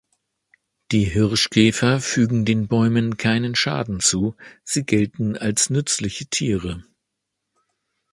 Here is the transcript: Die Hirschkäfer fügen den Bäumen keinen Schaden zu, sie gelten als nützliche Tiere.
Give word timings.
Die 0.91 1.03
Hirschkäfer 1.03 1.99
fügen 1.99 2.43
den 2.43 2.67
Bäumen 2.67 3.17
keinen 3.17 3.53
Schaden 3.53 3.99
zu, 3.99 4.35
sie 4.63 4.83
gelten 4.83 5.37
als 5.37 5.69
nützliche 5.69 6.25
Tiere. 6.25 6.83